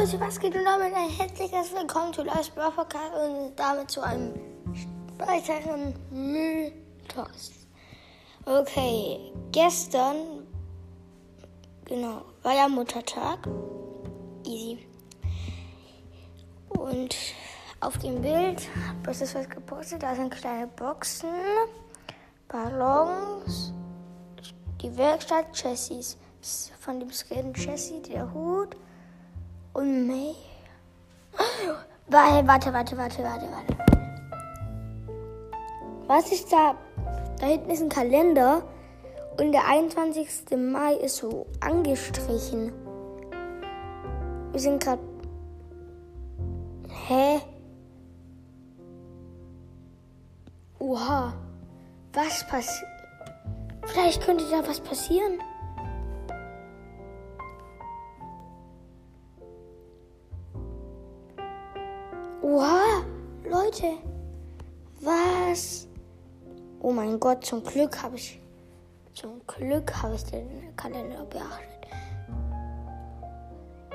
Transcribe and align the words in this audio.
Leute, 0.00 0.18
was 0.18 0.40
geht 0.40 0.54
und 0.54 0.64
damit 0.64 0.94
ein 0.94 1.10
herzliches 1.10 1.74
Willkommen 1.74 2.14
zu 2.14 2.22
Last 2.22 2.54
Podcast 2.54 3.12
und 3.22 3.54
damit 3.54 3.90
zu 3.90 4.00
einem 4.00 4.32
weiteren 5.18 5.94
Mythos. 6.10 7.52
Okay, 8.46 9.30
gestern, 9.52 10.46
genau, 11.84 12.22
war 12.42 12.54
ja 12.54 12.66
Muttertag. 12.66 13.46
Easy. 14.46 14.78
Und 16.70 17.14
auf 17.80 17.98
dem 17.98 18.22
Bild, 18.22 18.68
was 19.04 19.20
ist 19.20 19.34
was 19.34 19.50
gepostet? 19.50 20.02
Da 20.02 20.14
sind 20.14 20.30
kleine 20.30 20.66
Boxen, 20.68 21.28
Ballons, 22.48 23.74
die 24.80 24.96
Werkstatt, 24.96 25.54
Chassis 25.54 26.16
von 26.80 27.00
dem 27.00 27.10
Skin 27.10 27.52
Jessie, 27.52 28.00
der 28.00 28.32
Hut 28.32 28.74
und 29.72 30.06
May. 30.06 30.34
Warte, 32.08 32.46
warte, 32.46 32.72
warte, 32.72 32.96
warte, 32.96 33.22
warte. 33.22 33.76
Was 36.08 36.32
ist 36.32 36.52
da? 36.52 36.74
Da 37.38 37.46
hinten 37.46 37.70
ist 37.70 37.82
ein 37.82 37.88
Kalender 37.88 38.64
und 39.38 39.52
der 39.52 39.64
21. 39.66 40.58
Mai 40.58 40.94
ist 40.94 41.18
so 41.18 41.46
angestrichen. 41.60 42.72
Wir 44.50 44.60
sind 44.60 44.82
gerade. 44.82 45.00
Hä? 47.06 47.40
Oha. 50.80 51.32
Was 52.12 52.44
passiert? 52.48 52.90
Vielleicht 53.86 54.20
könnte 54.22 54.44
da 54.50 54.66
was 54.66 54.80
passieren. 54.80 55.38
Oha, 62.42 63.04
Leute, 63.44 63.98
was? 65.00 65.86
Oh 66.80 66.90
mein 66.90 67.20
Gott, 67.20 67.44
zum 67.44 67.62
Glück 67.62 68.02
habe 68.02 68.16
ich, 68.16 68.40
zum 69.12 69.42
Glück 69.46 69.92
habe 70.02 70.14
ich 70.14 70.24
den 70.24 70.74
Kalender 70.74 71.26
beachtet. 71.26 71.86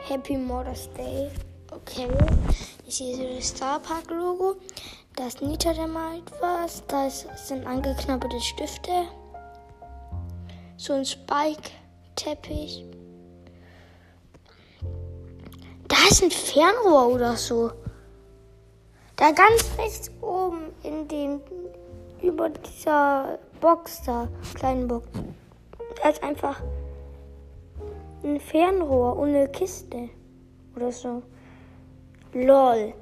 Happy 0.07 0.37
Mother's 0.37 0.87
Day. 0.95 1.31
Okay, 1.71 2.07
ich 2.85 2.97
sehe 2.97 3.35
das 3.35 3.47
Star 3.47 3.79
Park 3.79 4.11
Logo. 4.11 4.57
Da 5.15 5.25
ist 5.25 5.41
Nita, 5.41 5.73
der 5.73 5.87
malt 5.87 6.31
was. 6.39 6.83
Da 6.85 7.09
sind 7.09 7.65
angeknabberte 7.65 8.39
Stifte. 8.39 9.07
So 10.77 10.93
ein 10.93 11.05
Spike-Teppich. 11.05 12.85
Da 15.87 15.95
ist 16.11 16.21
ein 16.21 16.29
Fernrohr 16.29 17.07
oder 17.07 17.35
so. 17.35 17.71
Da 19.17 19.31
ganz 19.31 19.63
rechts 19.77 20.11
oben 20.21 20.73
in 20.83 21.07
den, 21.07 21.39
über 22.21 22.49
dieser 22.49 23.39
Box 23.61 24.01
da, 24.05 24.27
kleinen 24.55 24.89
Box, 24.89 25.07
da 26.03 26.09
ist 26.09 26.21
einfach 26.21 26.61
ein 28.23 28.39
Fernrohr 28.41 29.21
eine 29.21 29.47
Kiste 29.47 30.09
oder 30.75 30.91
so. 30.91 31.23
Lol. 32.33 32.93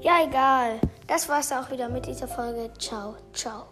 Ja, 0.00 0.24
egal. 0.26 0.80
Das 1.06 1.28
war's 1.28 1.52
auch 1.52 1.70
wieder 1.70 1.88
mit 1.88 2.06
dieser 2.06 2.26
Folge. 2.26 2.70
Ciao, 2.78 3.14
ciao. 3.32 3.66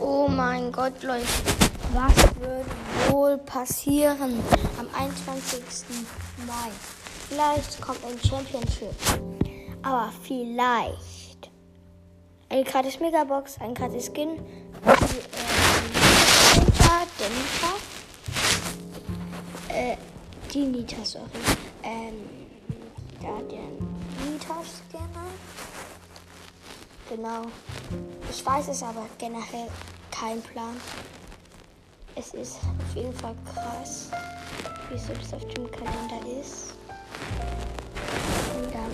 Oh 0.00 0.28
mein 0.28 0.70
Gott, 0.70 1.02
Leute. 1.02 1.67
Was 1.94 2.16
wird 2.40 2.66
wohl 3.10 3.38
passieren 3.38 4.42
am 4.78 4.88
21. 4.94 5.62
Mai? 6.46 6.70
Vielleicht 7.28 7.80
kommt 7.80 8.04
ein 8.04 8.18
Championship. 8.28 8.94
Aber 9.82 10.12
vielleicht. 10.22 11.50
Eine 12.50 12.64
gratis 12.64 13.00
Megabox, 13.00 13.58
ein 13.60 13.74
gratis 13.74 14.06
Skin. 14.06 14.36
Die, 14.36 15.18
äh, 15.18 15.48
der 17.18 17.28
Nita. 17.30 17.72
Äh, 19.68 19.96
die 20.52 20.60
Nita, 20.64 21.04
sorry. 21.04 21.24
Ähm, 21.82 22.14
da 23.20 23.40
der 23.50 23.68
Nita-Scanner. 24.30 25.28
Genau. 27.08 27.42
Ich 28.30 28.44
weiß 28.44 28.68
es 28.68 28.82
aber 28.82 29.06
generell 29.18 29.68
kein 30.10 30.42
Plan. 30.42 30.76
Es 32.18 32.34
ist 32.34 32.56
auf 32.56 32.96
jeden 32.96 33.12
Fall 33.12 33.34
krass, 33.44 34.10
wie 34.88 34.96
es 34.96 35.06
das 35.06 35.34
auf 35.34 35.44
dem 35.54 35.70
Kalender 35.70 36.40
ist. 36.40 36.74
Und 38.56 38.74
dann 38.74 38.90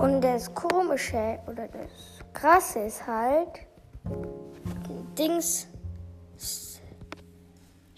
Und 0.00 0.20
das 0.20 0.54
Komische 0.54 1.40
oder 1.48 1.66
das 1.66 1.90
Krasse 2.32 2.80
ist 2.80 3.04
halt, 3.04 3.66
Dings, 5.18 5.66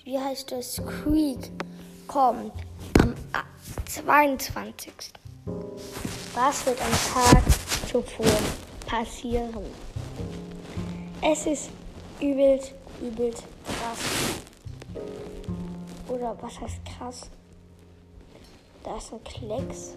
wie 0.05 0.19
heißt 0.19 0.51
das, 0.51 0.81
Creek 0.87 1.51
kommt 2.07 2.53
am 3.05 3.15
22. 3.87 4.93
Was 6.35 6.67
wird 6.67 6.79
am 6.81 6.93
Tag 7.13 7.43
zuvor 7.91 8.27
passieren? 8.87 9.65
Es 11.21 11.47
ist 11.47 11.71
übelst, 12.21 12.73
übelst 13.01 13.45
krass. 13.65 13.99
Oder 16.09 16.37
was 16.41 16.61
heißt 16.61 16.81
krass? 16.97 17.31
Da 18.83 18.97
ist 18.97 19.13
ein 19.13 19.25
Klecks. 19.25 19.95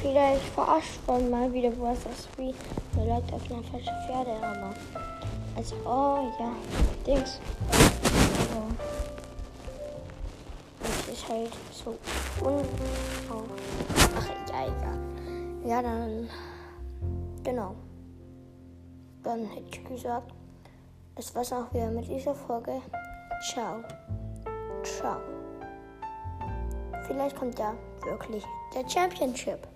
Vielleicht 0.00 0.44
verarscht 0.54 1.00
man 1.06 1.30
mal 1.30 1.52
wieder 1.52 1.72
was 1.80 1.98
das 2.04 2.28
wie 2.36 2.54
man 2.96 3.08
läuft 3.08 3.32
auf 3.32 3.50
einer 3.50 3.62
falschen 3.64 3.94
Pferdehammer. 4.06 4.74
Also, 5.56 5.74
oh 5.84 6.30
ja, 6.38 6.52
Dings. 7.06 7.40
So. 8.52 9.25
Ist 11.16 11.28
halt 11.30 11.50
so 11.72 11.90
un. 12.44 12.62
Oh. 13.30 13.42
Ach, 14.18 14.28
ja, 14.52 14.66
egal. 14.66 14.98
Ja, 15.64 15.80
dann. 15.80 16.28
Genau. 17.42 17.74
Dann 19.22 19.46
hätte 19.46 19.64
ich 19.72 19.84
gesagt, 19.86 20.34
das 21.14 21.34
war's 21.34 21.54
auch 21.54 21.72
wieder 21.72 21.90
mit 21.90 22.06
dieser 22.06 22.34
Folge. 22.34 22.82
Ciao. 23.50 23.82
Ciao. 24.82 25.16
Vielleicht 27.06 27.34
kommt 27.34 27.58
ja 27.58 27.72
wirklich 28.04 28.44
der 28.74 28.86
Championship. 28.86 29.66